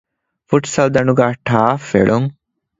ފުޓްސަލްދަނޑުގައި 0.47 1.35
ޓަރފް 1.47 1.83
އެޅުން 1.91 2.27